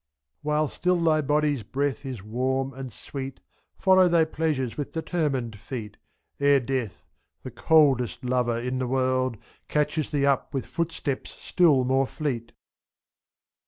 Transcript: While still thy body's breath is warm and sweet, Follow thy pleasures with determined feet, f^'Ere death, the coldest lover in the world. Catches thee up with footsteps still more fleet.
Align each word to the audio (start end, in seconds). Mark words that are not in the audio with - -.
While 0.41 0.67
still 0.67 0.99
thy 1.03 1.21
body's 1.21 1.61
breath 1.61 2.07
is 2.07 2.23
warm 2.23 2.73
and 2.73 2.91
sweet, 2.91 3.39
Follow 3.77 4.07
thy 4.07 4.25
pleasures 4.25 4.75
with 4.75 4.93
determined 4.93 5.59
feet, 5.59 5.97
f^'Ere 6.39 6.65
death, 6.65 7.03
the 7.43 7.51
coldest 7.51 8.25
lover 8.25 8.57
in 8.57 8.79
the 8.79 8.87
world. 8.87 9.37
Catches 9.67 10.09
thee 10.09 10.25
up 10.25 10.55
with 10.55 10.65
footsteps 10.65 11.35
still 11.39 11.83
more 11.83 12.07
fleet. 12.07 12.51